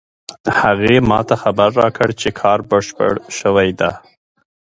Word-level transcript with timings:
هغې 0.59 0.95
ما 1.09 1.19
ته 1.27 1.35
خبر 1.43 1.69
راکړ 1.81 2.09
چې 2.21 2.29
کار 2.41 2.59
بشپړ 2.69 3.13
شوی 3.39 3.69
ده 3.79 3.91